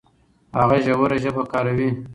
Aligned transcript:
هغه 0.57 0.77
ژوره 0.85 1.17
ژبه 1.23 1.43
کاروي. 1.51 1.89